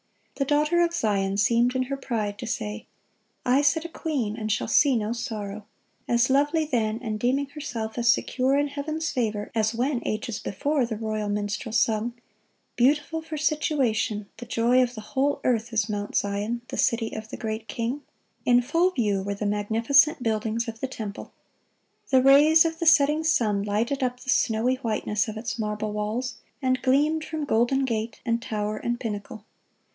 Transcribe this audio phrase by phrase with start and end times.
[0.37, 2.87] The daughter of Zion seemed in her pride to say,
[3.45, 5.67] "I sit a queen, and shall see no sorrow;"
[6.07, 10.87] as lovely then, and deeming herself as secure in Heaven's favor, as when, ages before,
[10.87, 12.13] the royal minstrel sung,
[12.75, 16.61] "Beautiful for situation, the joy of the whole earth, is Mount Zion,...
[16.69, 18.01] the city of the great King."(2)
[18.45, 21.31] In full view were the magnificent buildings of the temple.
[22.09, 26.39] The rays of the setting sun lighted up the snowy whiteness of its marble walls,
[26.59, 29.45] and gleamed from golden gate and tower and pinnacle.